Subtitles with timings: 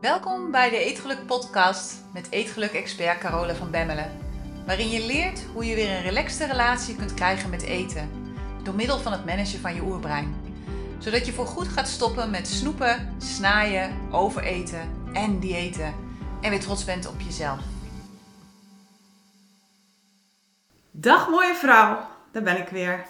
[0.00, 4.18] Welkom bij de Eetgeluk podcast met Eetgeluk-expert Carole van Bemmelen.
[4.66, 8.10] Waarin je leert hoe je weer een relaxte relatie kunt krijgen met eten.
[8.62, 10.34] Door middel van het managen van je oerbrein.
[10.98, 15.94] Zodat je voorgoed gaat stoppen met snoepen, snaaien, overeten en diëten.
[16.40, 17.60] En weer trots bent op jezelf.
[20.90, 23.06] Dag mooie vrouw, daar ben ik weer.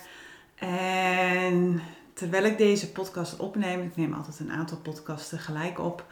[0.54, 1.82] En
[2.14, 6.04] terwijl ik deze podcast opneem, ik neem altijd een aantal podcasts tegelijk op,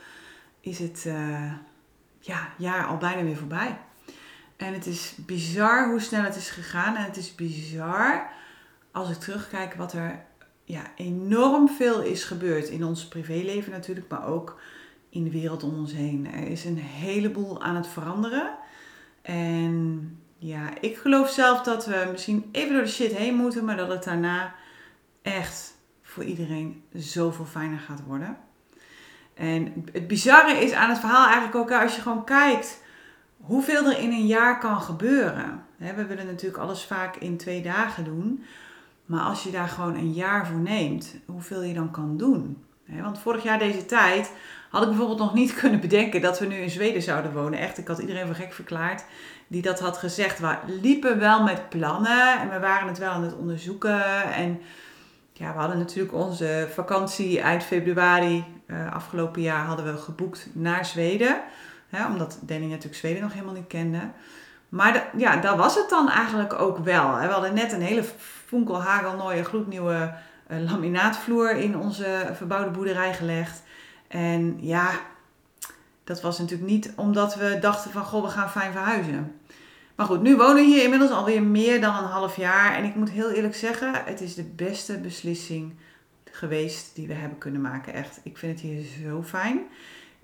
[0.68, 1.52] is het uh,
[2.20, 3.78] ja, jaar al bijna weer voorbij.
[4.56, 6.96] En het is bizar hoe snel het is gegaan.
[6.96, 8.30] En het is bizar
[8.92, 10.24] als ik terugkijk wat er
[10.64, 12.68] ja, enorm veel is gebeurd.
[12.68, 14.60] In ons privéleven natuurlijk, maar ook
[15.08, 16.32] in de wereld om ons heen.
[16.32, 18.50] Er is een heleboel aan het veranderen.
[19.22, 23.76] En ja, ik geloof zelf dat we misschien even door de shit heen moeten, maar
[23.76, 24.54] dat het daarna
[25.22, 28.38] echt voor iedereen zoveel fijner gaat worden.
[29.38, 32.82] En het bizarre is aan het verhaal eigenlijk ook als je gewoon kijkt
[33.40, 35.64] hoeveel er in een jaar kan gebeuren.
[35.76, 38.44] We willen natuurlijk alles vaak in twee dagen doen.
[39.06, 42.64] Maar als je daar gewoon een jaar voor neemt, hoeveel je dan kan doen.
[42.86, 44.32] Want vorig jaar deze tijd
[44.70, 47.58] had ik bijvoorbeeld nog niet kunnen bedenken dat we nu in Zweden zouden wonen.
[47.58, 49.04] Echt, ik had iedereen voor gek verklaard
[49.46, 50.38] die dat had gezegd.
[50.38, 54.32] We liepen wel met plannen en we waren het wel aan het onderzoeken.
[54.32, 54.60] En
[55.32, 60.84] ja, we hadden natuurlijk onze vakantie eind februari uh, afgelopen jaar hadden we geboekt naar
[60.84, 61.40] Zweden.
[61.88, 64.00] Hè, omdat Danny natuurlijk Zweden nog helemaal niet kende.
[64.68, 67.18] Maar ja, dat was het dan eigenlijk ook wel.
[67.18, 68.04] We hadden net een hele
[68.46, 70.14] fonkelhagelnooie gloednieuwe
[70.50, 73.62] uh, laminaatvloer in onze verbouwde boerderij gelegd.
[74.08, 74.90] En ja,
[76.04, 79.40] dat was natuurlijk niet omdat we dachten van, goh, we gaan fijn verhuizen.
[79.94, 82.74] Maar goed, nu wonen we hier inmiddels alweer meer dan een half jaar.
[82.74, 85.76] En ik moet heel eerlijk zeggen, het is de beste beslissing
[86.38, 87.92] geweest die we hebben kunnen maken.
[87.92, 89.60] Echt, ik vind het hier zo fijn.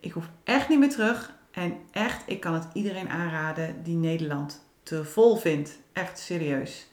[0.00, 1.32] Ik hoef echt niet meer terug.
[1.50, 5.78] En echt, ik kan het iedereen aanraden die Nederland te vol vindt.
[5.92, 6.88] Echt serieus.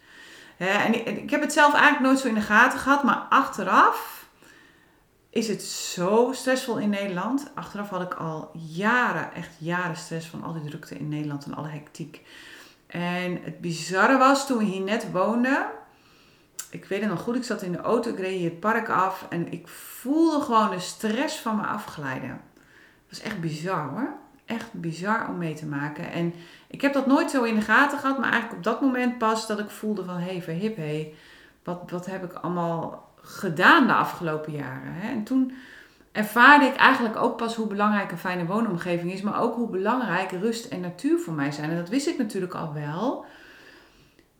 [0.57, 3.03] en ik, heb het zelf eigenlijk nooit zo in de gaten gehad.
[3.03, 4.25] Maar achteraf
[5.29, 7.51] is het zo stressvol in Nederland.
[7.55, 11.53] Achteraf had ik al jaren, echt jaren stress van al die drukte in Nederland en
[11.53, 12.21] alle hectiek.
[12.87, 15.65] En het bizarre was, toen we hier net woonden,
[16.71, 18.89] ik weet het nog goed, ik zat in de auto, ik reed hier het park
[18.89, 22.41] af en ik voelde gewoon de stress van me afglijden.
[23.07, 24.13] Dat was echt bizar hoor.
[24.45, 26.11] Echt bizar om mee te maken.
[26.11, 26.33] En
[26.67, 29.47] ik heb dat nooit zo in de gaten gehad, maar eigenlijk op dat moment pas
[29.47, 31.13] dat ik voelde van, hé, hey, verhip, hé, hey,
[31.63, 34.93] wat, wat heb ik allemaal gedaan de afgelopen jaren.
[34.93, 35.09] Hè?
[35.09, 35.53] En toen
[36.11, 40.31] ervaarde ik eigenlijk ook pas hoe belangrijk een fijne woonomgeving is, maar ook hoe belangrijk
[40.31, 41.69] rust en natuur voor mij zijn.
[41.69, 43.25] En dat wist ik natuurlijk al wel.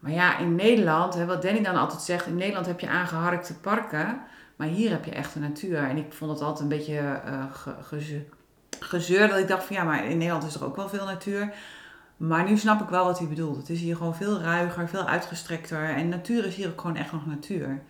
[0.01, 3.53] Maar ja, in Nederland, hè, wat Danny dan altijd zegt, in Nederland heb je aangeharkte
[3.53, 4.21] parken,
[4.55, 5.77] maar hier heb je echte natuur.
[5.77, 8.21] En ik vond het altijd een beetje ge,
[8.79, 11.53] gezeur, dat ik dacht van ja, maar in Nederland is er ook wel veel natuur.
[12.17, 13.57] Maar nu snap ik wel wat hij bedoelt.
[13.57, 15.89] Het is hier gewoon veel ruiger, veel uitgestrekter.
[15.89, 17.81] En natuur is hier ook gewoon echt nog natuur.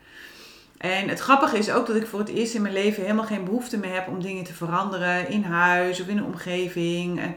[0.78, 3.44] En het grappige is ook dat ik voor het eerst in mijn leven helemaal geen
[3.44, 7.36] behoefte meer heb om dingen te veranderen in huis of in de omgeving.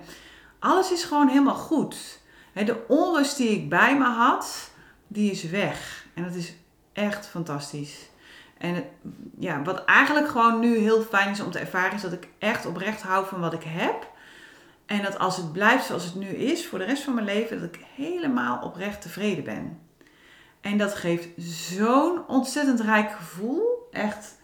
[0.58, 2.22] Alles is gewoon helemaal goed.
[2.54, 4.70] De onrust die ik bij me had,
[5.06, 6.06] die is weg.
[6.14, 6.54] En dat is
[6.92, 8.08] echt fantastisch.
[8.58, 8.84] En
[9.38, 12.66] ja, wat eigenlijk gewoon nu heel fijn is om te ervaren, is dat ik echt
[12.66, 14.12] oprecht hou van wat ik heb.
[14.86, 17.60] En dat als het blijft zoals het nu is, voor de rest van mijn leven,
[17.60, 19.78] dat ik helemaal oprecht tevreden ben.
[20.60, 23.88] En dat geeft zo'n ontzettend rijk gevoel.
[23.92, 24.36] Echt,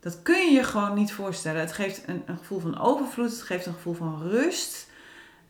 [0.00, 1.60] dat kun je je gewoon niet voorstellen.
[1.60, 4.85] Het geeft een gevoel van overvloed, het geeft een gevoel van rust.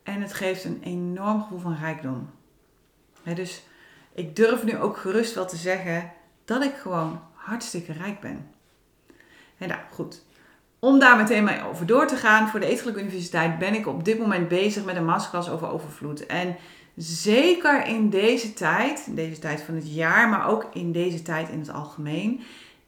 [0.06, 2.30] En het geeft een enorm gevoel van rijkdom.
[3.34, 3.62] dus
[4.12, 6.12] ik durf nu ook gerust wel te zeggen
[6.44, 8.50] dat ik gewoon hartstikke rijk ben.
[9.58, 10.24] En nou goed,
[10.78, 14.04] om daar meteen mee over door te gaan, voor de Eetgelijke Universiteit ben ik op
[14.04, 16.26] dit moment bezig met een masterclass over overvloed.
[16.26, 16.56] En
[16.96, 21.48] zeker in deze tijd, in deze tijd van het jaar, maar ook in deze tijd
[21.48, 22.40] in het algemeen,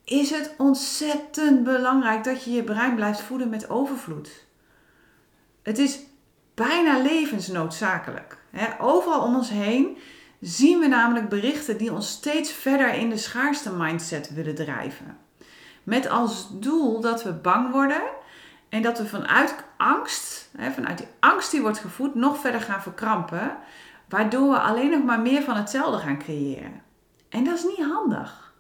[0.05, 4.47] is het ontzettend belangrijk dat je je brein blijft voeden met overvloed.
[5.63, 5.99] Het is
[6.59, 8.37] bijna levensnoodzakelijk.
[8.81, 9.99] Overal om ons heen
[10.41, 15.19] zien we namelijk berichten die ons steeds verder in de schaarste mindset willen drijven.
[15.83, 18.03] Met als doel dat we bang worden
[18.69, 23.57] en dat we vanuit angst, vanuit die angst die wordt gevoed, nog verder gaan verkrampen,
[24.09, 26.83] waardoor we alleen nog maar meer van hetzelfde gaan creëren.
[27.29, 28.53] En dat is niet handig.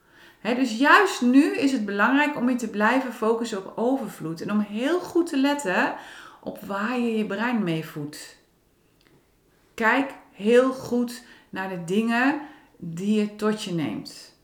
[0.43, 4.61] dus juist nu is het belangrijk om je te blijven focussen op overvloed en om
[4.61, 5.95] heel goed te letten
[6.41, 8.37] op waar je je brein mee voedt.
[9.75, 12.41] Kijk heel goed naar de dingen
[12.77, 14.37] die je tot je neemt.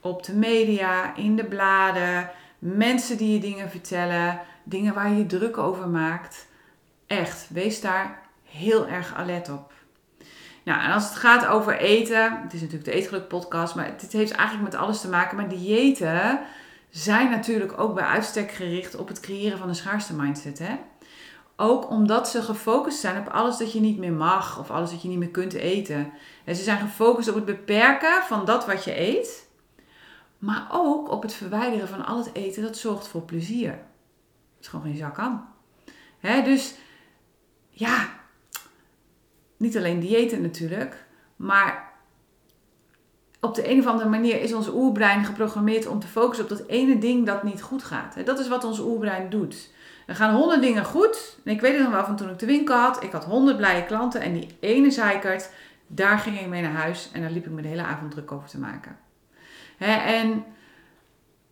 [0.00, 5.58] Op de media, in de bladen, mensen die je dingen vertellen, dingen waar je druk
[5.58, 6.46] over maakt.
[7.06, 9.72] Echt, wees daar heel erg alert op.
[10.64, 14.12] Nou, en als het gaat over eten, het is natuurlijk de Eetgeluk podcast, maar dit
[14.12, 15.36] heeft eigenlijk met alles te maken.
[15.36, 16.40] Maar diëten
[16.90, 20.58] zijn natuurlijk ook bij uitstek gericht op het creëren van een schaarste mindset.
[20.58, 20.74] Hè?
[21.56, 25.02] Ook omdat ze gefocust zijn op alles dat je niet meer mag of alles dat
[25.02, 26.12] je niet meer kunt eten.
[26.44, 29.48] En ze zijn gefocust op het beperken van dat wat je eet,
[30.38, 33.70] maar ook op het verwijderen van al het eten dat zorgt voor plezier.
[33.70, 35.48] Dat is gewoon geen zak aan.
[36.20, 36.74] Dus
[37.68, 38.08] ja,
[39.56, 41.04] niet alleen diëten natuurlijk,
[41.36, 41.92] maar
[43.40, 46.66] op de een of andere manier is ons oerbrein geprogrammeerd om te focussen op dat
[46.66, 48.26] ene ding dat niet goed gaat.
[48.26, 49.72] Dat is wat ons oerbrein doet.
[50.06, 51.38] Er gaan honderd dingen goed.
[51.44, 53.02] En ik weet het nog wel van toen ik de winkel had.
[53.02, 55.50] Ik had honderd blije klanten en die ene zeikert,
[55.86, 58.32] daar ging ik mee naar huis en daar liep ik me de hele avond druk
[58.32, 58.96] over te maken.
[59.78, 60.44] en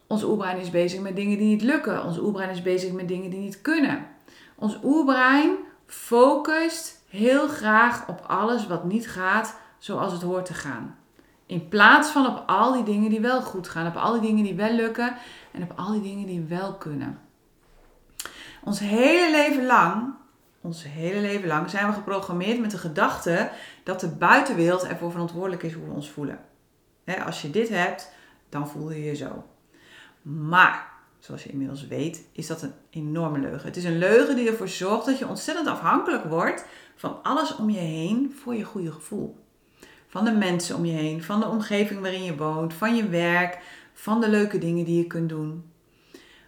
[0.07, 2.05] ons oerbrein is bezig met dingen die niet lukken.
[2.05, 4.07] Ons oerbrein is bezig met dingen die niet kunnen.
[4.55, 5.57] Ons oerbrein
[5.87, 10.97] focust heel graag op alles wat niet gaat zoals het hoort te gaan.
[11.47, 14.45] In plaats van op al die dingen die wel goed gaan, op al die dingen
[14.45, 15.17] die wel lukken
[15.53, 17.19] en op al die dingen die wel kunnen.
[18.65, 20.15] Ons hele leven lang,
[20.61, 23.51] ons hele leven lang zijn we geprogrammeerd met de gedachte
[23.85, 26.39] dat de buitenwereld ervoor verantwoordelijk is hoe we ons voelen.
[27.25, 28.13] als je dit hebt,
[28.49, 29.45] dan voel je je zo.
[30.23, 30.89] Maar,
[31.19, 33.67] zoals je inmiddels weet, is dat een enorme leugen.
[33.67, 36.65] Het is een leugen die ervoor zorgt dat je ontzettend afhankelijk wordt
[36.97, 39.37] van alles om je heen voor je goede gevoel.
[40.09, 43.59] Van de mensen om je heen, van de omgeving waarin je woont, van je werk,
[43.93, 45.71] van de leuke dingen die je kunt doen.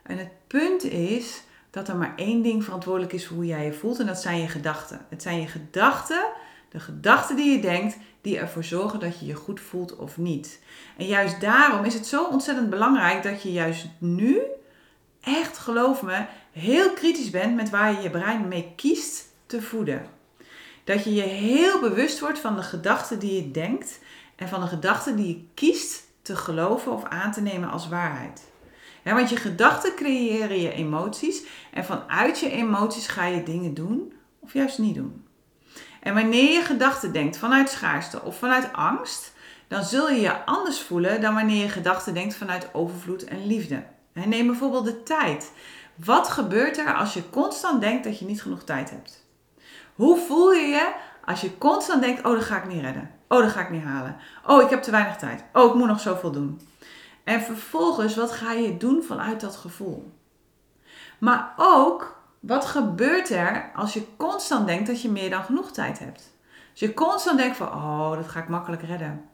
[0.03, 1.43] En het punt is
[1.75, 4.41] dat er maar één ding verantwoordelijk is voor hoe jij je voelt en dat zijn
[4.41, 5.07] je gedachten.
[5.09, 6.25] Het zijn je gedachten,
[6.69, 10.61] de gedachten die je denkt, die ervoor zorgen dat je je goed voelt of niet.
[10.97, 14.41] En juist daarom is het zo ontzettend belangrijk dat je juist nu,
[15.21, 20.07] echt geloof me, heel kritisch bent met waar je je brein mee kiest te voeden.
[20.85, 24.01] Dat je je heel bewust wordt van de gedachten die je denkt
[24.37, 28.53] en van de gedachten die je kiest te geloven of aan te nemen als waarheid.
[29.05, 34.53] Want je gedachten creëren je emoties en vanuit je emoties ga je dingen doen of
[34.53, 35.27] juist niet doen.
[36.01, 39.33] En wanneer je gedachten denkt vanuit schaarste of vanuit angst,
[39.69, 43.85] dan zul je je anders voelen dan wanneer je gedachten denkt vanuit overvloed en liefde.
[44.13, 45.53] neem bijvoorbeeld de tijd.
[45.95, 49.27] Wat gebeurt er als je constant denkt dat je niet genoeg tijd hebt?
[49.95, 50.93] Hoe voel je je
[51.25, 53.11] als je constant denkt: oh, dat ga ik niet redden.
[53.29, 54.17] Oh, dat ga ik niet halen.
[54.47, 55.45] Oh, ik heb te weinig tijd.
[55.53, 56.61] Oh, ik moet nog zoveel doen.
[57.25, 60.13] En vervolgens, wat ga je doen vanuit dat gevoel?
[61.19, 65.99] Maar ook, wat gebeurt er als je constant denkt dat je meer dan genoeg tijd
[65.99, 66.33] hebt?
[66.71, 69.25] Als je constant denkt van, oh, dat ga ik makkelijk redden.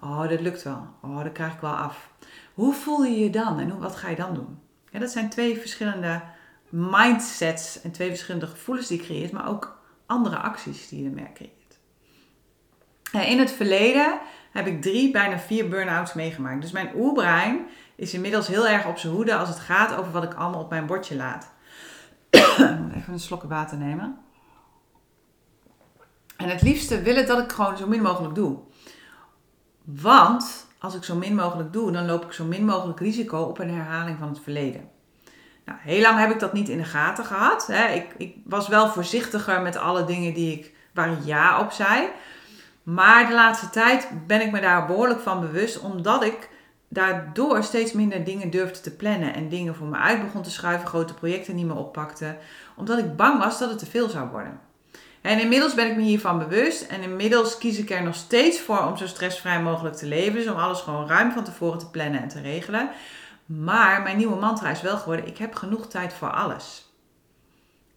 [0.00, 0.86] Oh, dat lukt wel.
[1.02, 2.08] Oh, dat krijg ik wel af.
[2.54, 4.58] Hoe voel je je dan en wat ga je dan doen?
[4.90, 6.22] Dat zijn twee verschillende
[6.68, 11.32] mindsets en twee verschillende gevoelens die je creëert, maar ook andere acties die je ermee
[11.34, 11.52] creëert.
[13.28, 14.18] In het verleden
[14.54, 16.60] heb ik drie, bijna vier burn-outs meegemaakt.
[16.60, 20.22] Dus mijn oerbrein is inmiddels heel erg op zijn hoede als het gaat over wat
[20.22, 21.50] ik allemaal op mijn bordje laat.
[22.96, 24.18] Even een slokje water nemen.
[26.36, 28.58] En het liefste wil het dat ik gewoon zo min mogelijk doe.
[29.84, 33.58] Want als ik zo min mogelijk doe, dan loop ik zo min mogelijk risico op
[33.58, 34.88] een herhaling van het verleden.
[35.64, 37.68] Nou, heel lang heb ik dat niet in de gaten gehad.
[38.16, 42.08] Ik, was wel voorzichtiger met alle dingen die ik, waar ik ja op zei.
[42.84, 46.48] Maar de laatste tijd ben ik me daar behoorlijk van bewust, omdat ik
[46.88, 50.86] daardoor steeds minder dingen durfde te plannen en dingen voor me uit begon te schuiven,
[50.86, 52.36] grote projecten niet meer oppakte,
[52.76, 54.60] omdat ik bang was dat het te veel zou worden.
[55.20, 58.86] En inmiddels ben ik me hiervan bewust en inmiddels kies ik er nog steeds voor
[58.86, 62.22] om zo stressvrij mogelijk te leven, dus om alles gewoon ruim van tevoren te plannen
[62.22, 62.90] en te regelen.
[63.46, 66.83] Maar mijn nieuwe mantra is wel geworden: ik heb genoeg tijd voor alles.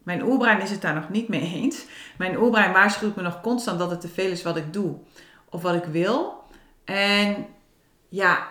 [0.08, 1.84] Mijn oerbrein is het daar nog niet mee eens.
[2.18, 4.96] Mijn oerbrein waarschuwt me nog constant dat het te veel is wat ik doe
[5.48, 6.44] of wat ik wil.
[6.84, 7.46] En
[8.08, 8.48] ja,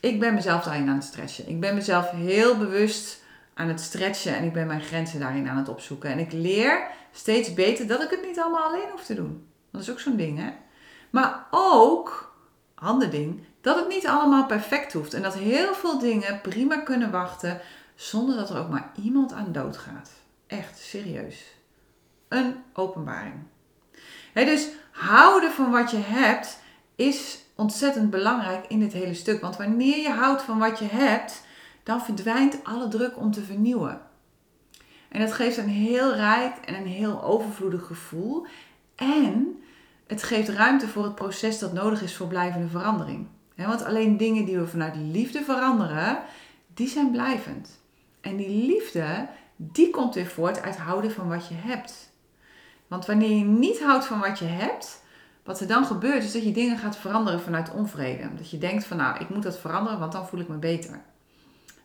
[0.00, 1.48] ik ben mezelf daarin aan het stretchen.
[1.48, 3.22] Ik ben mezelf heel bewust
[3.54, 6.10] aan het stretchen en ik ben mijn grenzen daarin aan het opzoeken.
[6.10, 9.46] En ik leer steeds beter dat ik het niet allemaal alleen hoef te doen.
[9.70, 10.50] Dat is ook zo'n ding, hè?
[11.10, 12.34] Maar ook,
[12.74, 15.14] ander ding, dat het niet allemaal perfect hoeft.
[15.14, 17.60] En dat heel veel dingen prima kunnen wachten
[17.94, 20.22] zonder dat er ook maar iemand aan dood gaat.
[20.58, 21.54] Echt, serieus.
[22.28, 23.34] Een openbaring.
[24.34, 26.58] dus houden van wat je hebt
[26.96, 29.40] is ontzettend belangrijk in dit hele stuk.
[29.40, 31.44] Want wanneer je houdt van wat je hebt,
[31.82, 34.00] dan verdwijnt alle druk om te vernieuwen.
[35.08, 38.46] En dat geeft een heel rijk en een heel overvloedig gevoel.
[38.94, 39.62] En
[40.06, 43.26] het geeft ruimte voor het proces dat nodig is voor blijvende verandering.
[43.56, 46.22] want alleen dingen die we vanuit liefde veranderen,
[46.74, 47.82] die zijn blijvend.
[48.20, 49.28] En die liefde,
[49.72, 52.12] die komt weer voort uit houden van wat je hebt.
[52.86, 55.02] Want wanneer je niet houdt van wat je hebt,
[55.44, 58.34] wat er dan gebeurt is dat je dingen gaat veranderen vanuit onvrede.
[58.36, 61.00] Dat je denkt van nou, ik moet dat veranderen, want dan voel ik me beter.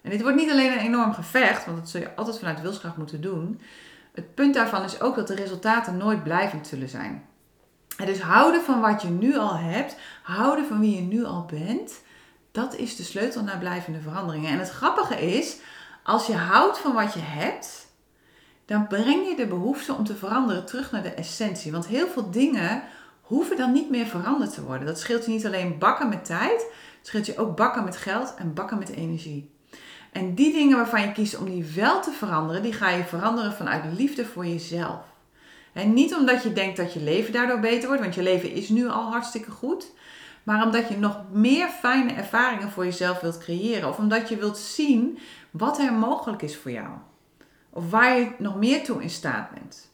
[0.01, 2.97] En dit wordt niet alleen een enorm gevecht, want dat zul je altijd vanuit wilskracht
[2.97, 3.61] moeten doen.
[4.13, 7.25] Het punt daarvan is ook dat de resultaten nooit blijvend zullen zijn.
[7.97, 11.45] En dus houden van wat je nu al hebt, houden van wie je nu al
[11.45, 12.01] bent,
[12.51, 14.51] dat is de sleutel naar blijvende veranderingen.
[14.51, 15.57] En het grappige is,
[16.09, 17.87] als je houdt van wat je hebt,
[18.65, 21.71] dan breng je de behoefte om te veranderen terug naar de essentie.
[21.71, 22.83] Want heel veel dingen
[23.21, 24.87] hoeven dan niet meer veranderd te worden.
[24.87, 26.61] Dat scheelt je niet alleen bakken met tijd,
[26.97, 29.51] het scheelt je ook bakken met geld en bakken met energie.
[30.11, 33.53] En die dingen waarvan je kiest om die wel te veranderen, die ga je veranderen
[33.53, 35.01] vanuit liefde voor jezelf.
[35.73, 38.69] En niet omdat je denkt dat je leven daardoor beter wordt, want je leven is
[38.69, 39.91] nu al hartstikke goed.
[40.43, 43.89] Maar omdat je nog meer fijne ervaringen voor jezelf wilt creëren.
[43.89, 45.19] Of omdat je wilt zien
[45.51, 46.87] wat er mogelijk is voor jou.
[47.69, 49.91] Of waar je nog meer toe in staat bent.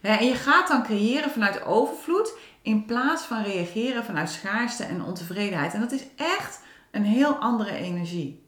[0.00, 5.74] En je gaat dan creëren vanuit overvloed in plaats van reageren vanuit schaarste en ontevredenheid.
[5.74, 6.60] En dat is echt
[6.90, 8.46] een heel andere energie.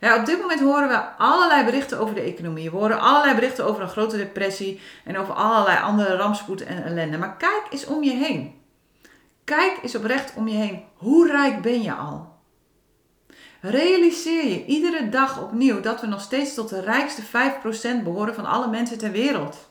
[0.00, 2.70] Op dit moment horen we allerlei berichten over de economie.
[2.70, 7.18] We horen allerlei berichten over een grote depressie en over allerlei andere rampspoed en ellende.
[7.18, 8.54] Maar kijk eens om je heen.
[9.44, 10.82] Kijk eens oprecht om je heen.
[10.94, 12.33] Hoe rijk ben je al?
[13.66, 17.26] Realiseer je iedere dag opnieuw dat we nog steeds tot de rijkste 5%
[18.02, 19.70] behoren van alle mensen ter wereld.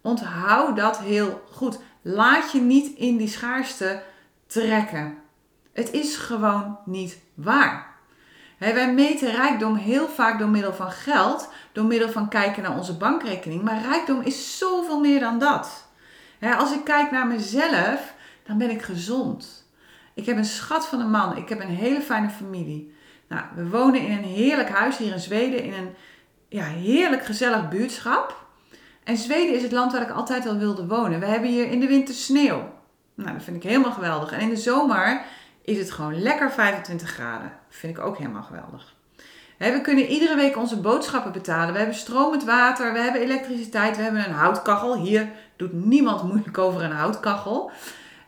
[0.00, 1.78] Onthoud dat heel goed.
[2.02, 4.02] Laat je niet in die schaarste
[4.46, 5.18] trekken.
[5.72, 7.86] Het is gewoon niet waar.
[8.58, 12.96] wij meten rijkdom heel vaak door middel van geld, door middel van kijken naar onze
[12.96, 13.62] bankrekening.
[13.62, 15.88] Maar rijkdom is zoveel meer dan dat.
[16.40, 18.14] als ik kijk naar mezelf,
[18.46, 19.59] dan ben ik gezond.
[20.14, 21.36] Ik heb een schat van een man.
[21.36, 22.94] Ik heb een hele fijne familie.
[23.28, 25.94] Nou, we wonen in een heerlijk huis hier in Zweden, in een
[26.48, 28.44] ja, heerlijk gezellig buurtschap.
[29.04, 31.20] En Zweden is het land waar ik altijd al wilde wonen.
[31.20, 32.72] We hebben hier in de winter sneeuw.
[33.14, 34.32] Nou, dat vind ik helemaal geweldig.
[34.32, 35.22] En in de zomer
[35.62, 37.52] is het gewoon lekker 25 graden.
[37.68, 38.94] Dat vind ik ook helemaal geweldig.
[39.58, 41.72] We kunnen iedere week onze boodschappen betalen.
[41.72, 44.96] We hebben stromend water, we hebben elektriciteit, we hebben een houtkachel.
[44.96, 47.70] Hier doet niemand moeilijk over een houtkachel.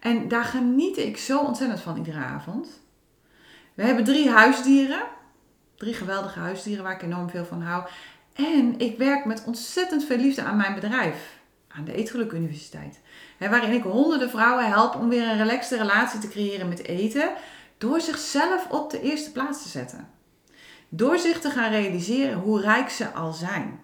[0.02, 2.68] En daar geniet ik zo ontzettend van iedere avond.
[3.74, 5.02] We hebben drie huisdieren.
[5.76, 7.84] Drie geweldige huisdieren waar ik enorm veel van hou.
[8.32, 11.40] En ik werk met ontzettend veel liefde aan mijn bedrijf.
[11.68, 13.00] Aan de Eetgeluk Universiteit.
[13.38, 17.32] waarin ik honderden vrouwen help om weer een relaxte relatie te creëren met eten.
[17.78, 20.08] Door zichzelf op de eerste plaats te zetten.
[20.88, 23.80] Door zich te gaan realiseren hoe rijk ze al zijn.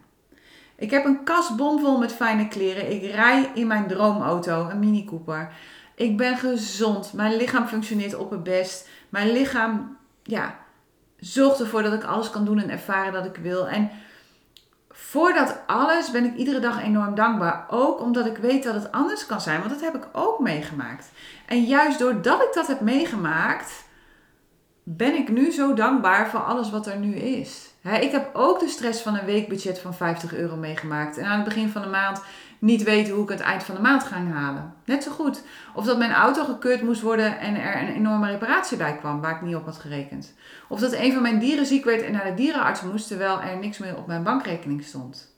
[0.76, 2.90] Ik heb een kast bomvol met fijne kleren.
[2.90, 5.52] Ik rij in mijn droomauto, een Mini Cooper.
[5.98, 7.12] Ik ben gezond.
[7.12, 8.88] Mijn lichaam functioneert op het best.
[9.08, 10.58] Mijn lichaam ja,
[11.16, 13.68] zorgt ervoor dat ik alles kan doen en ervaren dat ik wil.
[13.68, 13.90] En
[14.90, 17.66] voor dat alles ben ik iedere dag enorm dankbaar.
[17.70, 19.58] Ook omdat ik weet dat het anders kan zijn.
[19.58, 21.10] Want dat heb ik ook meegemaakt.
[21.46, 23.84] En juist doordat ik dat heb meegemaakt,
[24.82, 27.70] ben ik nu zo dankbaar voor alles wat er nu is.
[28.00, 31.16] ik heb ook de stress van een weekbudget van 50 euro meegemaakt.
[31.16, 32.22] En aan het begin van de maand
[32.58, 34.74] niet weten hoe ik het eind van de maand ga halen.
[34.84, 35.42] Net zo goed.
[35.74, 39.34] Of dat mijn auto gekeurd moest worden en er een enorme reparatie bij kwam waar
[39.34, 40.34] ik niet op had gerekend.
[40.68, 43.58] Of dat een van mijn dieren ziek werd en naar de dierenarts moest terwijl er
[43.58, 45.36] niks meer op mijn bankrekening stond.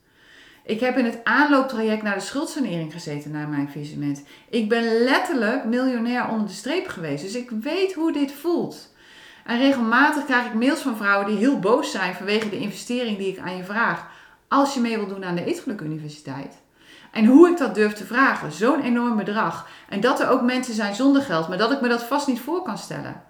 [0.65, 4.23] Ik heb in het aanlooptraject naar de schuldsanering gezeten na mijn visement.
[4.49, 7.23] Ik ben letterlijk miljonair onder de streep geweest.
[7.23, 8.95] Dus ik weet hoe dit voelt.
[9.45, 13.33] En regelmatig krijg ik mails van vrouwen die heel boos zijn vanwege de investering die
[13.33, 14.11] ik aan je vraag.
[14.49, 16.60] Als je mee wilt doen aan de Eetgeluk Universiteit.
[17.11, 19.69] En hoe ik dat durf te vragen, zo'n enorm bedrag.
[19.89, 22.41] En dat er ook mensen zijn zonder geld, maar dat ik me dat vast niet
[22.41, 23.23] voor kan stellen.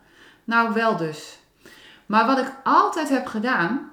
[0.44, 1.38] Nou, wel dus.
[2.06, 3.90] Maar wat ik altijd heb gedaan,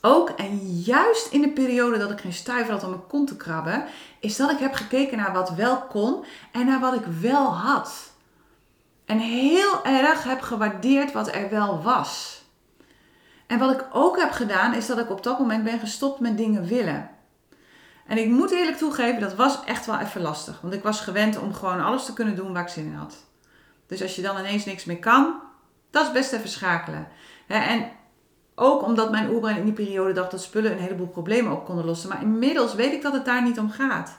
[0.00, 3.36] ook en juist in de periode dat ik geen stuiver had om mijn kont te
[3.36, 3.84] krabben,
[4.20, 8.12] is dat ik heb gekeken naar wat wel kon en naar wat ik wel had.
[9.04, 12.42] En heel erg heb gewaardeerd wat er wel was.
[13.46, 16.36] En wat ik ook heb gedaan, is dat ik op dat moment ben gestopt met
[16.36, 17.10] dingen willen.
[18.06, 20.60] En ik moet eerlijk toegeven, dat was echt wel even lastig.
[20.60, 23.16] Want ik was gewend om gewoon alles te kunnen doen waar ik zin in had.
[23.86, 25.40] Dus als je dan ineens niks meer kan,
[25.90, 27.08] dat is best even schakelen.
[27.46, 27.90] En
[28.54, 31.84] ook omdat mijn oerbrein in die periode dacht dat spullen een heleboel problemen op konden
[31.84, 32.08] lossen.
[32.08, 34.18] Maar inmiddels weet ik dat het daar niet om gaat.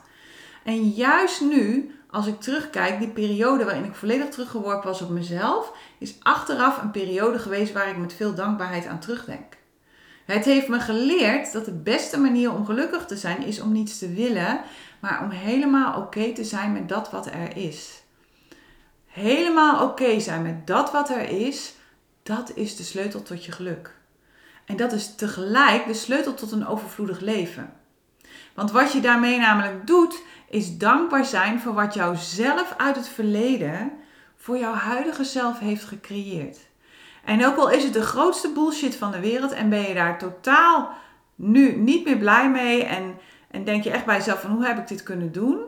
[0.64, 5.72] En juist nu, als ik terugkijk, die periode waarin ik volledig teruggeworpen was op mezelf,
[5.98, 9.56] is achteraf een periode geweest waar ik met veel dankbaarheid aan terugdenk.
[10.24, 13.98] Het heeft me geleerd dat de beste manier om gelukkig te zijn is om niets
[13.98, 14.60] te willen,
[15.00, 18.02] maar om helemaal oké te zijn met dat wat er is.
[19.06, 21.74] Helemaal oké zijn met dat wat er is,
[22.22, 23.94] dat is de sleutel tot je geluk.
[24.64, 27.72] En dat is tegelijk de sleutel tot een overvloedig leven.
[28.54, 33.08] Want wat je daarmee namelijk doet, is dankbaar zijn voor wat jou zelf uit het
[33.08, 33.92] verleden
[34.36, 36.58] voor jouw huidige zelf heeft gecreëerd.
[37.24, 40.18] En ook al is het de grootste bullshit van de wereld en ben je daar
[40.18, 40.90] totaal
[41.34, 43.14] nu niet meer blij mee en,
[43.50, 45.58] en denk je echt bij jezelf van hoe heb ik dit kunnen doen?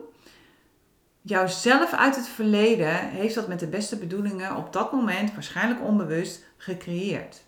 [1.21, 6.43] Jouzelf uit het verleden heeft dat met de beste bedoelingen op dat moment, waarschijnlijk onbewust,
[6.57, 7.45] gecreëerd.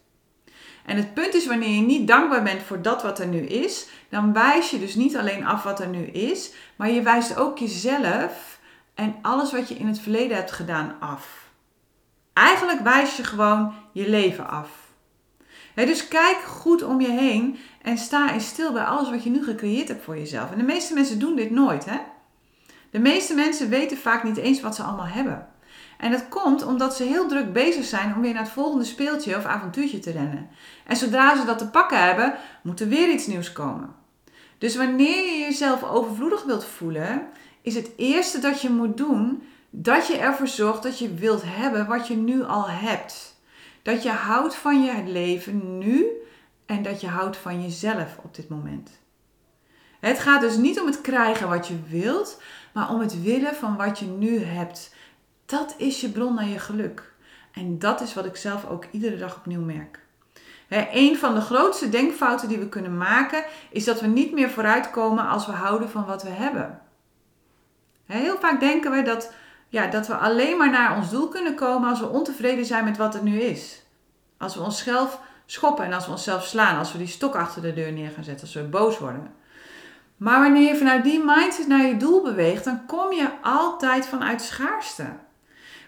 [0.85, 3.87] En het punt is, wanneer je niet dankbaar bent voor dat wat er nu is,
[4.09, 7.57] dan wijs je dus niet alleen af wat er nu is, maar je wijst ook
[7.57, 8.59] jezelf
[8.93, 11.38] en alles wat je in het verleden hebt gedaan af.
[12.33, 14.69] Eigenlijk wijs je gewoon je leven af.
[15.75, 19.43] dus kijk goed om je heen en sta eens stil bij alles wat je nu
[19.43, 20.51] gecreëerd hebt voor jezelf.
[20.51, 21.85] En de meeste mensen doen dit nooit.
[21.85, 21.97] Hè?
[22.91, 25.47] De meeste mensen weten vaak niet eens wat ze allemaal hebben.
[25.97, 29.37] En dat komt omdat ze heel druk bezig zijn om weer naar het volgende speeltje
[29.37, 30.49] of avontuurtje te rennen.
[30.85, 33.95] En zodra ze dat te pakken hebben, moet er weer iets nieuws komen.
[34.57, 37.27] Dus wanneer je jezelf overvloedig wilt voelen,
[37.61, 41.87] is het eerste dat je moet doen dat je ervoor zorgt dat je wilt hebben
[41.87, 43.37] wat je nu al hebt.
[43.81, 46.05] Dat je houdt van je leven nu
[46.65, 48.99] en dat je houdt van jezelf op dit moment.
[49.99, 52.41] Het gaat dus niet om het krijgen wat je wilt,
[52.73, 54.95] maar om het willen van wat je nu hebt.
[55.45, 57.13] Dat is je bron naar je geluk.
[57.51, 59.99] En dat is wat ik zelf ook iedere dag opnieuw merk.
[60.69, 65.27] een van de grootste denkfouten die we kunnen maken is dat we niet meer vooruitkomen
[65.27, 66.81] als we houden van wat we hebben.
[68.05, 69.33] heel vaak denken we dat,
[69.69, 72.97] ja, dat we alleen maar naar ons doel kunnen komen als we ontevreden zijn met
[72.97, 73.83] wat er nu is.
[74.37, 77.73] Als we onszelf schoppen en als we onszelf slaan, als we die stok achter de
[77.73, 79.33] deur neer gaan zetten, als we boos worden.
[80.17, 84.41] Maar wanneer je vanuit die mindset naar je doel beweegt, dan kom je altijd vanuit
[84.41, 85.05] schaarste.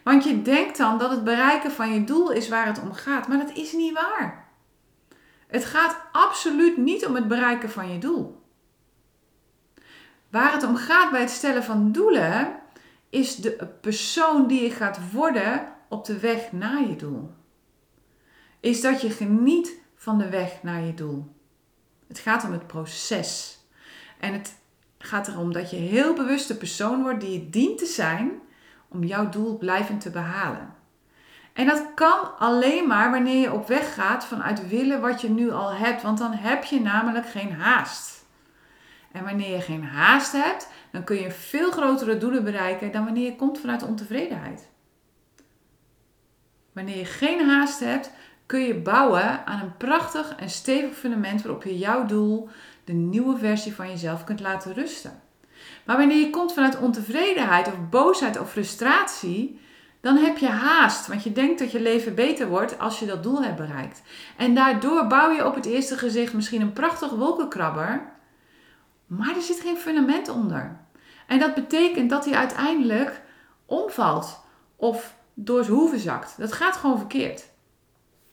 [0.04, 3.28] Want je denkt dan dat het bereiken van je doel is waar het om gaat,
[3.28, 4.50] maar dat is niet waar.
[5.48, 8.44] Het gaat absoluut niet om het bereiken van je doel.
[10.30, 12.61] Waar het om gaat bij het stellen van doelen,
[13.12, 17.34] is de persoon die je gaat worden op de weg naar je doel.
[18.60, 21.36] Is dat je geniet van de weg naar je doel.
[22.08, 23.60] Het gaat om het proces.
[24.20, 24.56] En het
[24.98, 28.32] gaat erom dat je heel bewust de persoon wordt die je dient te zijn
[28.88, 30.74] om jouw doel blijvend te behalen.
[31.54, 35.52] En dat kan alleen maar wanneer je op weg gaat vanuit willen wat je nu
[35.52, 38.21] al hebt, want dan heb je namelijk geen haast.
[39.12, 43.26] En wanneer je geen haast hebt, dan kun je veel grotere doelen bereiken dan wanneer
[43.26, 44.70] je komt vanuit ontevredenheid.
[46.72, 48.12] Wanneer je geen haast hebt,
[48.46, 52.50] kun je bouwen aan een prachtig en stevig fundament waarop je jouw doel,
[52.84, 55.22] de nieuwe versie van jezelf, kunt laten rusten.
[55.84, 59.60] Maar wanneer je komt vanuit ontevredenheid of boosheid of frustratie,
[60.02, 63.24] dan heb je haast, want je denkt dat je leven beter wordt als je dat
[63.24, 64.02] doel hebt bereikt.
[64.38, 68.11] En daardoor bouw je op het eerste gezicht misschien een prachtig wolkenkrabber,
[69.18, 70.80] maar er zit geen fundament onder.
[71.28, 73.22] En dat betekent dat hij uiteindelijk
[73.66, 74.44] omvalt
[74.76, 76.36] of door zijn hoeven zakt.
[76.38, 77.46] Dat gaat gewoon verkeerd.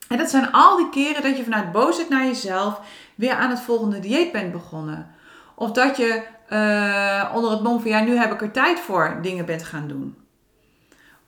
[0.07, 2.81] En dat zijn al die keren dat je vanuit boosheid naar jezelf
[3.15, 5.11] weer aan het volgende dieet bent begonnen.
[5.55, 9.19] Of dat je uh, onder het mom van ja, nu heb ik er tijd voor
[9.21, 10.17] dingen bent gaan doen.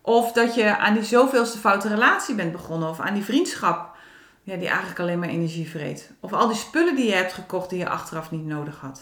[0.02, 2.90] Of dat je aan die zoveelste foute relatie bent begonnen.
[2.90, 3.96] Of aan die vriendschap
[4.44, 6.12] ja, die eigenlijk alleen maar energie vreet.
[6.20, 9.02] Of al die spullen die je hebt gekocht die je achteraf niet nodig had.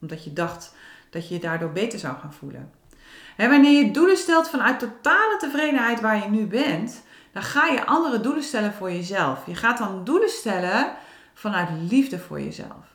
[0.00, 0.74] Omdat je dacht
[1.10, 2.72] dat je je daardoor beter zou gaan voelen.
[3.36, 8.20] wanneer je doelen stelt vanuit totale tevredenheid waar je nu bent, dan ga je andere
[8.20, 9.46] doelen stellen voor jezelf.
[9.46, 10.92] Je gaat dan doelen stellen
[11.34, 12.94] vanuit liefde voor jezelf.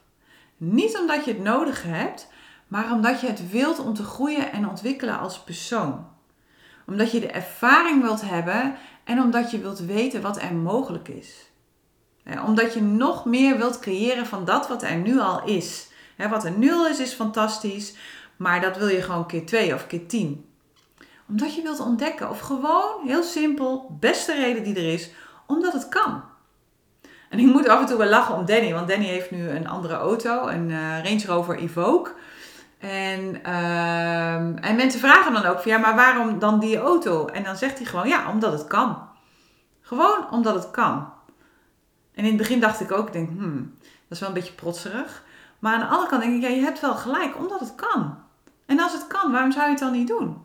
[0.58, 2.28] Niet omdat je het nodig hebt,
[2.68, 6.08] maar omdat je het wilt om te groeien en ontwikkelen als persoon.
[6.88, 11.50] Omdat je de ervaring wilt hebben en omdat je wilt weten wat er mogelijk is.
[12.46, 15.88] Omdat je nog meer wilt creëren van dat wat er nu al is.
[16.18, 17.96] Wat er nu al is, is fantastisch,
[18.36, 20.46] maar dat wil je gewoon keer twee of keer tien.
[21.28, 25.10] Omdat je wilt ontdekken, of gewoon heel simpel, beste reden die er is,
[25.48, 26.24] omdat het kan.
[27.30, 29.68] En ik moet af en toe wel lachen om Danny, want Danny heeft nu een
[29.68, 32.14] andere auto, een uh, Range Rover Evoque.
[32.80, 37.26] En, uh, en mensen vragen dan ook van ja, maar waarom dan die auto?
[37.26, 39.08] En dan zegt hij gewoon ja, omdat het kan.
[39.82, 41.14] Gewoon omdat het kan.
[42.14, 45.24] En in het begin dacht ik ook, denk, hmm, dat is wel een beetje protserig.
[45.60, 48.18] Maar aan de andere kant denk ik, ja, je hebt wel gelijk, omdat het kan.
[48.66, 50.44] En als het kan, waarom zou je het dan niet doen?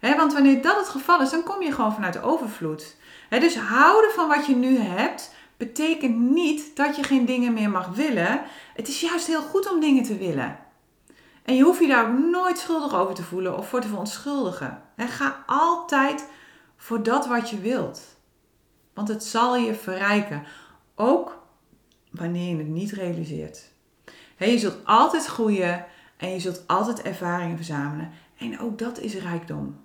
[0.00, 2.96] want wanneer dat het geval is, dan kom je gewoon vanuit de overvloed.
[3.28, 7.88] dus houden van wat je nu hebt, betekent niet dat je geen dingen meer mag
[7.88, 8.42] willen.
[8.74, 10.58] Het is juist heel goed om dingen te willen.
[11.44, 14.82] En je hoeft je daar ook nooit schuldig over te voelen of voor te verontschuldigen.
[14.96, 16.26] ga altijd
[16.76, 18.00] voor dat wat je wilt.
[18.94, 20.44] Want het zal je verrijken.
[20.94, 21.38] Ook
[22.10, 23.69] wanneer je het niet realiseert.
[24.48, 25.84] Je zult altijd groeien
[26.16, 28.10] en je zult altijd ervaringen verzamelen.
[28.38, 29.80] En ook dat is rijkdom.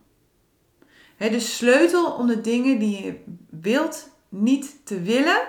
[1.18, 5.41] de sleutel om de dingen die je wilt niet te willen,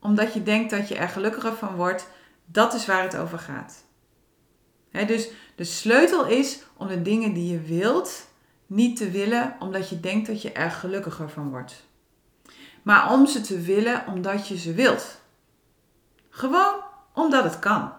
[0.00, 2.08] omdat je denkt dat je er gelukkiger van wordt,
[2.46, 3.84] dat is waar het over gaat.
[4.90, 8.28] dus de sleutel is om de dingen die je wilt
[8.66, 11.88] niet te willen, omdat je denkt dat je er gelukkiger van wordt.
[12.82, 15.20] Maar om ze te willen omdat je ze wilt.
[16.30, 16.74] Gewoon
[17.14, 17.92] omdat het kan.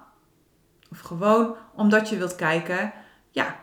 [0.91, 2.93] Of gewoon omdat je wilt kijken,
[3.29, 3.59] ja,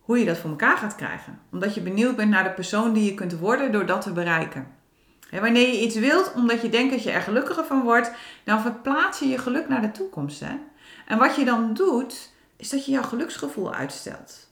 [0.00, 1.40] hoe je dat voor elkaar gaat krijgen.
[1.52, 4.66] Omdat je benieuwd bent naar de persoon die je kunt worden door dat te bereiken.
[5.30, 8.10] wanneer je iets wilt omdat je denkt dat je er gelukkiger van wordt,
[8.44, 10.40] dan verplaats je je geluk naar de toekomst.
[10.40, 10.54] Hè?
[11.06, 14.50] En wat je dan doet, is dat je jouw geluksgevoel uitstelt.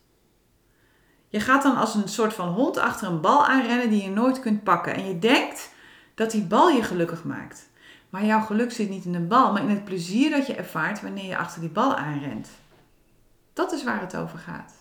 [1.29, 4.41] Je gaat dan als een soort van hond achter een bal aanrennen die je nooit
[4.41, 4.95] kunt pakken.
[4.95, 5.71] En je denkt
[6.15, 7.70] dat die bal je gelukkig maakt.
[8.11, 11.03] Maar jouw geluk zit niet in de bal, maar in het plezier dat je ervaart
[11.03, 12.49] wanneer je achter die bal aanrent.
[13.53, 14.75] Dat is waar het over gaat.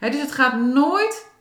[0.00, 1.32] dus het gaat nooit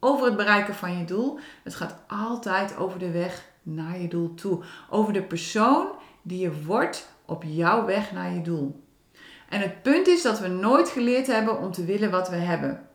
[0.00, 1.38] over het bereiken van je doel.
[1.64, 4.62] Het gaat altijd over de weg naar je doel toe.
[4.90, 5.88] Over de persoon
[6.22, 8.84] die je wordt op jouw weg naar je doel.
[9.48, 12.88] En het punt is dat we nooit geleerd hebben om te willen wat we hebben.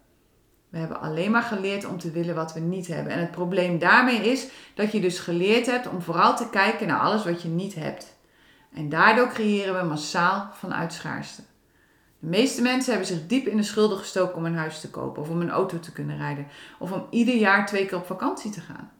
[0.76, 3.14] We hebben alleen maar geleerd om te willen wat we niet hebben.
[3.14, 7.00] En het probleem daarmee is dat je dus geleerd hebt om vooral te kijken naar
[7.00, 8.18] alles wat je niet hebt.
[8.74, 11.42] En daardoor creëren we massaal vanuit schaarste.
[12.20, 15.22] De meeste mensen hebben zich diep in de schulden gestoken om een huis te kopen,
[15.22, 16.48] of om een auto te kunnen rijden,
[16.80, 18.92] of om ieder jaar twee keer op vakantie te gaan.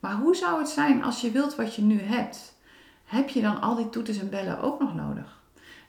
[0.00, 2.54] Maar hoe zou het zijn als je wilt wat je nu hebt?
[3.04, 5.38] Heb je dan al die toeters en bellen ook nog nodig?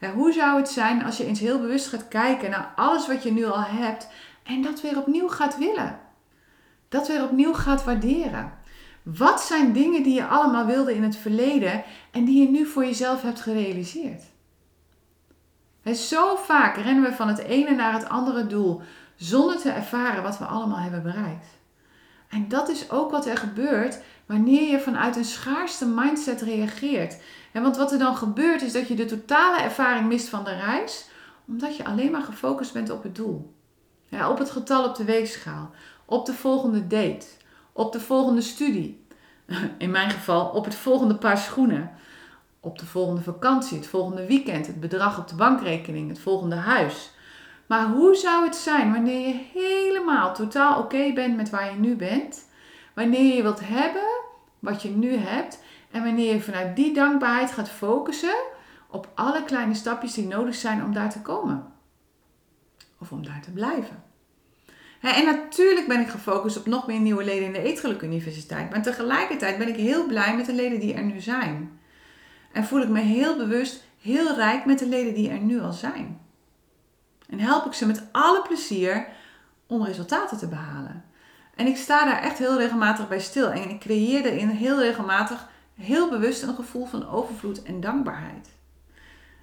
[0.10, 3.32] hoe zou het zijn als je eens heel bewust gaat kijken naar alles wat je
[3.32, 4.08] nu al hebt
[4.44, 6.00] en dat weer opnieuw gaat willen?
[6.90, 8.54] Dat weer opnieuw gaat waarderen.
[9.04, 12.86] Wat zijn dingen die je allemaal wilde in het verleden en die je nu voor
[12.86, 14.24] jezelf hebt gerealiseerd?
[15.84, 18.82] En zo vaak rennen we van het ene naar het andere doel
[19.16, 21.46] zonder te ervaren wat we allemaal hebben bereikt.
[22.30, 27.22] En dat is ook wat er gebeurt wanneer je vanuit een schaarste mindset reageert.
[27.52, 30.56] En want wat er dan gebeurt is dat je de totale ervaring mist van de
[30.56, 31.10] reis,
[31.48, 33.54] omdat je alleen maar gefocust bent op het doel.
[34.12, 35.70] Ja, op het getal op de weegschaal,
[36.06, 37.26] op de volgende date,
[37.72, 39.06] op de volgende studie.
[39.78, 41.92] In mijn geval op het volgende paar schoenen,
[42.60, 47.12] op de volgende vakantie, het volgende weekend, het bedrag op de bankrekening, het volgende huis.
[47.68, 51.96] Maar hoe zou het zijn wanneer je helemaal totaal oké bent met waar je nu
[51.96, 52.46] bent?
[52.94, 54.08] Wanneer je wilt hebben
[54.60, 58.36] wat je nu hebt en wanneer je vanuit die dankbaarheid gaat focussen
[58.90, 61.71] op alle kleine stapjes die nodig zijn om daar te komen.
[63.02, 64.04] Of om daar te blijven.
[65.02, 68.70] En natuurlijk ben ik gefocust op nog meer nieuwe leden in de Eetgeluk Universiteit.
[68.70, 71.80] Maar tegelijkertijd ben ik heel blij met de leden die er nu zijn.
[72.52, 75.74] En voel ik me heel bewust heel rijk met de leden die er nu al
[75.74, 76.20] zijn.
[77.30, 79.08] En help ik ze met alle plezier
[79.68, 81.04] om resultaten te behalen.
[81.56, 83.50] En ik sta daar echt heel regelmatig bij stil.
[83.50, 88.50] En ik creëer erin heel regelmatig, heel bewust een gevoel van overvloed en dankbaarheid.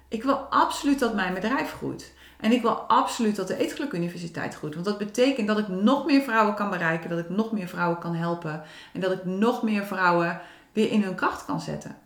[0.07, 2.13] Ik wil absoluut dat mijn bedrijf groeit.
[2.39, 4.73] En ik wil absoluut dat de Eetgeluk Universiteit groeit.
[4.73, 7.09] Want dat betekent dat ik nog meer vrouwen kan bereiken.
[7.09, 8.63] Dat ik nog meer vrouwen kan helpen.
[8.93, 10.41] En dat ik nog meer vrouwen
[10.73, 11.97] weer in hun kracht kan zetten.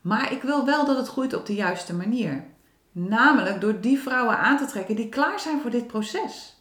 [0.00, 2.44] Maar ik wil wel dat het groeit op de juiste manier.
[2.92, 6.56] Namelijk door die vrouwen aan te trekken die klaar zijn voor dit proces.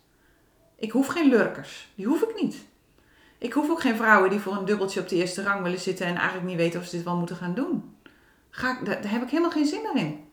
[0.75, 1.91] Ik hoef geen lurkers.
[1.95, 2.65] Die hoef ik niet.
[3.37, 6.05] Ik hoef ook geen vrouwen die voor een dubbeltje op de eerste rang willen zitten
[6.05, 7.95] en eigenlijk niet weten of ze dit wel moeten gaan doen.
[8.49, 10.24] Ga ik, daar heb ik helemaal geen zin meer in.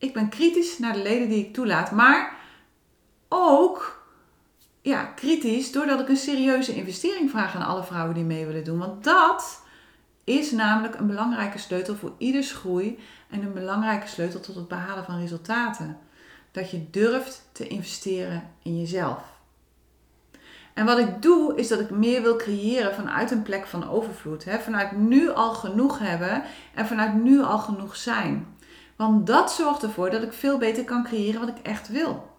[0.00, 2.36] Ik ben kritisch naar de leden die ik toelaat, maar
[3.28, 4.04] ook
[4.80, 8.78] ja, kritisch doordat ik een serieuze investering vraag aan alle vrouwen die mee willen doen.
[8.78, 9.62] Want dat
[10.24, 12.98] is namelijk een belangrijke sleutel voor ieders groei
[13.30, 15.98] en een belangrijke sleutel tot het behalen van resultaten.
[16.50, 19.22] Dat je durft te investeren in jezelf.
[20.74, 24.44] En wat ik doe, is dat ik meer wil creëren vanuit een plek van overvloed.
[24.44, 24.58] Hè?
[24.58, 26.42] Vanuit nu al genoeg hebben
[26.74, 28.46] en vanuit nu al genoeg zijn.
[29.00, 32.38] Want dat zorgt ervoor dat ik veel beter kan creëren wat ik echt wil.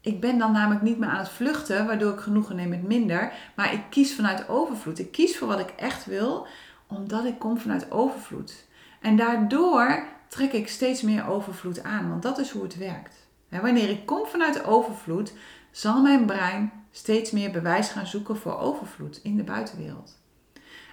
[0.00, 3.32] Ik ben dan namelijk niet meer aan het vluchten, waardoor ik genoegen neem met minder.
[3.56, 4.98] Maar ik kies vanuit overvloed.
[4.98, 6.46] Ik kies voor wat ik echt wil,
[6.86, 8.66] omdat ik kom vanuit overvloed.
[9.00, 13.26] En daardoor trek ik steeds meer overvloed aan, want dat is hoe het werkt.
[13.48, 15.32] wanneer ik kom vanuit overvloed,
[15.70, 20.21] zal mijn brein steeds meer bewijs gaan zoeken voor overvloed in de buitenwereld.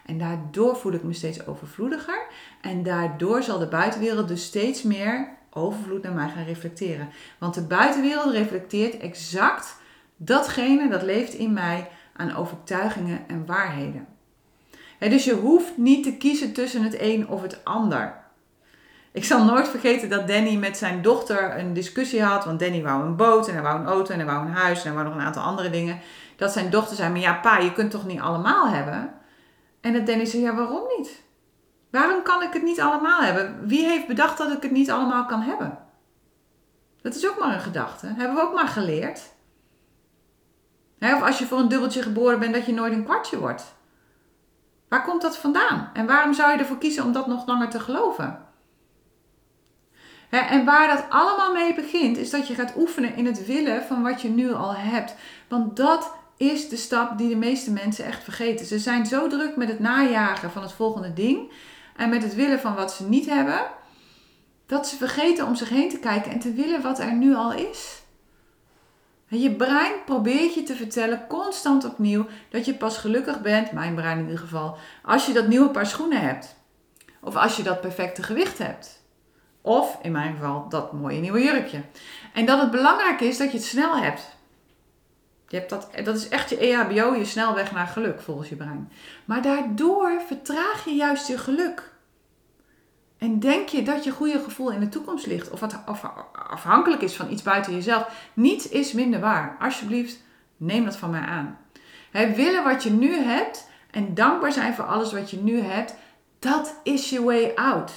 [0.10, 2.28] En daardoor voel ik me steeds overvloediger.
[2.62, 7.10] En daardoor zal de buitenwereld dus steeds meer overvloed naar mij gaan reflecteren.
[7.38, 9.76] Want de buitenwereld reflecteert exact
[10.17, 14.08] datgene dat leeft in mij aan overtuigingen en waarheden.
[15.00, 18.17] dus je hoeft niet te kiezen tussen het een of het ander.
[19.12, 22.45] Ik zal nooit vergeten dat Danny met zijn dochter een discussie had.
[22.45, 24.78] Want Danny wou een boot en hij wou een auto en hij wou een huis
[24.78, 26.00] en hij wou nog een aantal andere dingen.
[26.36, 29.18] Dat zijn dochter zei, maar ja pa, je kunt toch niet allemaal hebben?
[29.82, 31.24] En dat Danny zei, ja waarom niet?
[31.92, 33.68] Waarom kan ik het niet allemaal hebben?
[33.68, 35.78] Wie heeft bedacht dat ik het niet allemaal kan hebben?
[37.02, 38.08] Dat is ook maar een gedachte.
[38.08, 39.22] Hebben we ook maar geleerd.
[41.00, 43.76] of als je voor een dubbeltje geboren bent, dat je nooit een kwartje wordt.
[44.89, 45.89] Waar komt dat vandaan?
[45.94, 48.48] En waarom zou je ervoor kiezen om dat nog langer te geloven?
[50.30, 54.04] en waar dat allemaal mee begint, is dat je gaat oefenen in het willen van
[54.04, 55.15] wat je nu al hebt.
[55.48, 58.65] Want dat is de stap die de meeste mensen echt vergeten.
[58.65, 61.52] Ze zijn zo druk met het najagen van het volgende ding
[61.95, 63.62] en met het willen van wat ze niet hebben,
[64.65, 67.54] dat ze vergeten om zich heen te kijken en te willen wat er nu al
[67.54, 68.02] is.
[69.28, 74.17] Je brein probeert je te vertellen constant opnieuw dat je pas gelukkig bent, mijn brein
[74.17, 76.56] in ieder geval, als je dat nieuwe paar schoenen hebt.
[77.21, 79.04] Of als je dat perfecte gewicht hebt.
[79.62, 81.82] Of in mijn geval dat mooie nieuwe jurkje.
[82.34, 84.38] En dat het belangrijk is dat je het snel hebt.
[85.49, 88.91] Je hebt dat, dat is echt je EHBO, je snelweg naar geluk volgens je brein.
[89.25, 91.93] Maar daardoor vertraag je juist je geluk.
[93.17, 95.79] En denk je dat je goede gevoel in de toekomst ligt of wat
[96.49, 98.29] afhankelijk is van iets buiten jezelf?
[98.33, 99.57] Niets is minder waar.
[99.59, 100.23] Alsjeblieft,
[100.57, 101.57] neem dat van mij aan.
[102.12, 105.95] Willen wat je nu hebt en dankbaar zijn voor alles wat je nu hebt,
[106.39, 107.91] dat is je way out.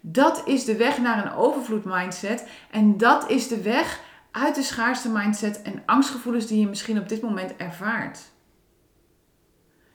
[0.00, 4.00] Dat is de weg naar een overvloed mindset en dat is de weg
[4.36, 8.20] uit de schaarste mindset en angstgevoelens die je misschien op dit moment ervaart.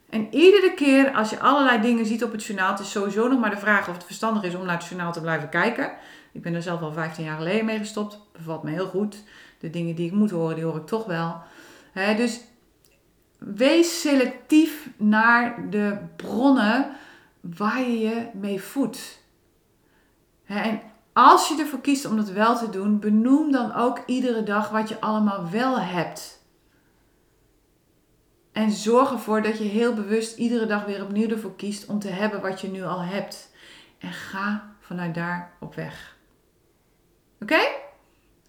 [0.10, 3.40] En iedere keer als je allerlei dingen ziet op het journaal, het is sowieso nog
[3.40, 5.92] maar de vraag of het verstandig is om naar het journaal te blijven kijken.
[6.32, 8.20] Ik ben er zelf al 15 jaar geleden mee gestopt.
[8.34, 9.24] Bevalt me heel goed.
[9.60, 11.42] De dingen die ik moet horen, die hoor ik toch wel.
[11.94, 12.42] dus
[13.38, 16.92] wees selectief naar de bronnen
[17.40, 19.20] waar je je mee voedt.
[20.46, 20.82] en
[21.14, 24.90] als je ervoor kiest om dat wel te doen, benoem dan ook iedere dag wat
[24.90, 26.40] je allemaal wel hebt.
[28.52, 32.10] En zorg ervoor dat je heel bewust iedere dag weer opnieuw ervoor kiest om te
[32.10, 33.50] hebben wat je nu al hebt.
[33.98, 36.18] En ga vanuit daar op weg.
[37.42, 37.60] Oké?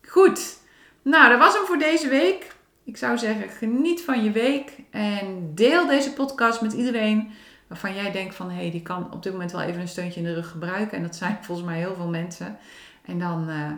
[0.09, 0.59] Goed.
[1.03, 2.55] Nou, dat was hem voor deze week.
[2.85, 7.33] Ik zou zeggen, geniet van je week en deel deze podcast met iedereen
[7.73, 10.21] waarvan jij denkt van hé, hey, die kan op dit moment wel even een steuntje
[10.21, 10.97] in de rug gebruiken.
[10.97, 12.59] En dat zijn volgens mij heel veel mensen.
[13.05, 13.73] En dan uh,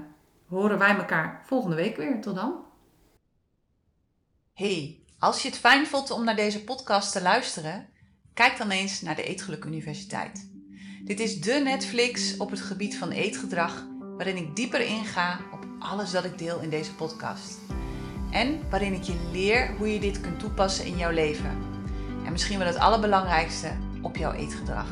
[0.49, 2.21] horen wij elkaar volgende week weer.
[2.21, 2.55] Tot dan.
[4.53, 4.99] Hey.
[5.19, 7.89] Als je het fijn vond om naar deze podcast te luisteren,
[8.35, 10.51] kijk dan eens naar de Eetgeluk Universiteit.
[11.05, 16.11] Dit is de Netflix op het gebied van eetgedrag, waarin ik dieper inga op alles
[16.11, 17.59] dat ik deel in deze podcast.
[18.31, 21.75] En waarin ik je leer hoe je dit kunt toepassen in jouw leven.
[22.25, 23.73] En misschien wel het allerbelangrijkste,
[24.05, 24.89] op jouw eetgedrag.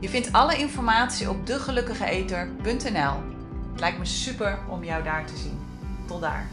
[0.00, 3.14] Je vindt alle informatie op degelukkigeeter.nl.
[3.70, 5.58] Het lijkt me super om jou daar te zien.
[6.06, 6.46] Tot daar.